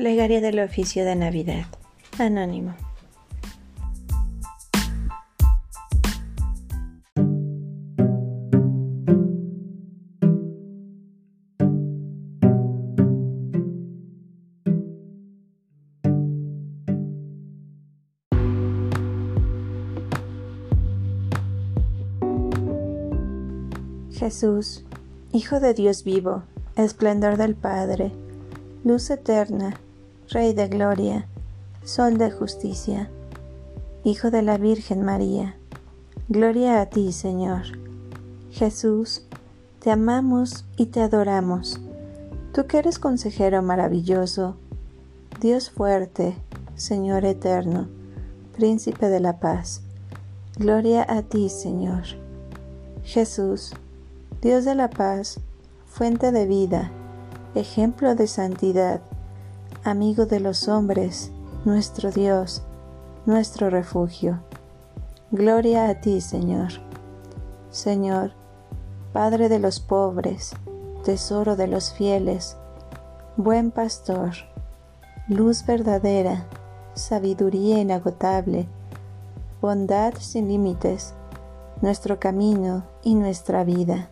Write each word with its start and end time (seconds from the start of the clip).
Plegaria 0.00 0.40
del 0.40 0.60
oficio 0.60 1.04
de 1.04 1.14
Navidad. 1.14 1.66
Anónimo. 2.18 2.74
Jesús, 24.12 24.82
Hijo 25.34 25.60
de 25.60 25.74
Dios 25.74 26.04
vivo, 26.04 26.44
esplendor 26.74 27.36
del 27.36 27.54
Padre, 27.54 28.12
luz 28.82 29.10
eterna, 29.10 29.74
Rey 30.32 30.52
de 30.52 30.68
Gloria, 30.68 31.26
Sol 31.82 32.16
de 32.16 32.30
Justicia, 32.30 33.10
Hijo 34.04 34.30
de 34.30 34.42
la 34.42 34.58
Virgen 34.58 35.02
María, 35.02 35.56
Gloria 36.28 36.80
a 36.80 36.86
ti, 36.86 37.10
Señor. 37.10 37.62
Jesús, 38.52 39.26
te 39.80 39.90
amamos 39.90 40.64
y 40.76 40.86
te 40.86 41.00
adoramos. 41.00 41.80
Tú 42.54 42.68
que 42.68 42.78
eres 42.78 43.00
consejero 43.00 43.60
maravilloso, 43.62 44.54
Dios 45.40 45.68
fuerte, 45.68 46.36
Señor 46.76 47.24
eterno, 47.24 47.88
Príncipe 48.56 49.08
de 49.08 49.18
la 49.18 49.40
paz. 49.40 49.82
Gloria 50.56 51.04
a 51.08 51.22
ti, 51.22 51.48
Señor. 51.48 52.04
Jesús, 53.02 53.74
Dios 54.40 54.64
de 54.64 54.76
la 54.76 54.90
paz, 54.90 55.40
fuente 55.86 56.30
de 56.30 56.46
vida, 56.46 56.92
ejemplo 57.56 58.14
de 58.14 58.28
santidad, 58.28 59.00
amigo 59.84 60.26
de 60.26 60.40
los 60.40 60.68
hombres, 60.68 61.30
nuestro 61.64 62.10
Dios, 62.10 62.62
nuestro 63.24 63.70
refugio. 63.70 64.42
Gloria 65.30 65.88
a 65.88 66.00
ti, 66.00 66.20
Señor. 66.20 66.72
Señor, 67.70 68.32
Padre 69.12 69.48
de 69.48 69.58
los 69.58 69.80
pobres, 69.80 70.54
tesoro 71.02 71.56
de 71.56 71.66
los 71.66 71.92
fieles, 71.92 72.56
buen 73.36 73.70
pastor, 73.70 74.32
luz 75.28 75.66
verdadera, 75.66 76.46
sabiduría 76.94 77.80
inagotable, 77.80 78.68
bondad 79.60 80.14
sin 80.20 80.46
límites, 80.48 81.14
nuestro 81.80 82.20
camino 82.20 82.84
y 83.02 83.14
nuestra 83.14 83.64
vida. 83.64 84.10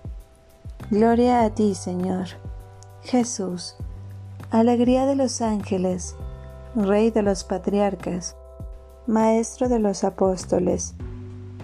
Gloria 0.90 1.42
a 1.42 1.50
ti, 1.50 1.74
Señor. 1.74 2.26
Jesús, 3.02 3.76
Alegría 4.50 5.04
de 5.04 5.14
los 5.14 5.42
ángeles, 5.42 6.16
Rey 6.74 7.10
de 7.10 7.20
los 7.20 7.44
patriarcas, 7.44 8.34
Maestro 9.06 9.68
de 9.68 9.78
los 9.78 10.04
apóstoles, 10.04 10.94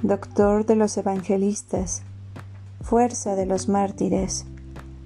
Doctor 0.02 0.66
de 0.66 0.76
los 0.76 0.94
evangelistas, 0.98 2.02
Fuerza 2.82 3.36
de 3.36 3.46
los 3.46 3.70
mártires, 3.70 4.44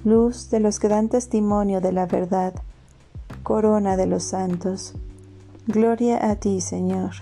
Luz 0.04 0.50
de 0.50 0.58
los 0.58 0.80
que 0.80 0.88
dan 0.88 1.08
testimonio 1.08 1.80
de 1.80 1.92
la 1.92 2.06
verdad, 2.06 2.52
Corona 3.44 3.96
de 3.96 4.06
los 4.06 4.24
santos. 4.24 4.94
Gloria 5.68 6.32
a 6.32 6.34
ti, 6.34 6.60
Señor. 6.60 7.12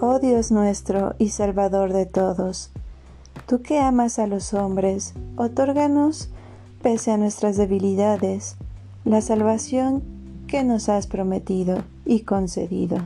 Oh 0.00 0.20
Dios 0.20 0.52
nuestro 0.52 1.16
y 1.18 1.28
Salvador 1.28 1.92
de 1.92 2.06
todos, 2.06 2.70
tú 3.46 3.60
que 3.60 3.78
amas 3.78 4.18
a 4.18 4.26
los 4.26 4.54
hombres, 4.54 5.12
otórganos, 5.36 6.30
pese 6.82 7.10
a 7.12 7.18
nuestras 7.18 7.58
debilidades, 7.58 8.56
la 9.04 9.20
salvación 9.20 10.02
que 10.46 10.64
nos 10.64 10.88
has 10.88 11.06
prometido 11.06 11.82
y 12.06 12.20
concedido. 12.20 12.98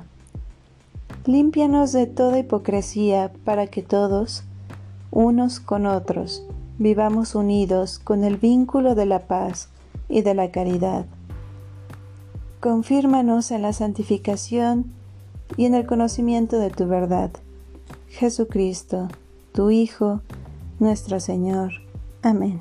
Límpianos 1.27 1.93
de 1.93 2.07
toda 2.07 2.39
hipocresía 2.39 3.33
para 3.45 3.67
que 3.67 3.83
todos, 3.83 4.45
unos 5.11 5.61
con 5.61 5.87
otros, 5.87 6.45
vivamos 6.79 7.35
unidos 7.35 7.99
con 7.99 8.25
el 8.25 8.37
vínculo 8.37 8.95
de 8.95 9.07
la 9.07 9.27
paz 9.27 9.69
y 10.09 10.23
de 10.23 10.35
la 10.35 10.51
caridad. 10.51 11.07
Confírmanos 12.61 13.51
en 13.51 13.63
la 13.63 13.73
santificación 13.73 14.93
y 15.57 15.67
en 15.67 15.75
el 15.75 15.87
conocimiento 15.87 16.59
de 16.59 16.71
tu 16.71 16.87
verdad. 16.87 17.31
Jesucristo, 18.09 19.09
tu 19.53 19.71
Hijo, 19.71 20.21
nuestro 20.79 21.21
Señor. 21.21 21.73
Amén. 22.23 22.61